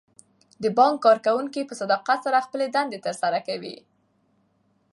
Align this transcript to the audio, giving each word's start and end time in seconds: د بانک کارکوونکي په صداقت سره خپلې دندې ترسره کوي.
د 0.63 0.65
بانک 0.77 0.95
کارکوونکي 1.05 1.61
په 1.65 1.73
صداقت 1.81 2.19
سره 2.25 2.45
خپلې 2.45 2.65
دندې 2.75 2.99
ترسره 3.05 3.39
کوي. 3.47 3.77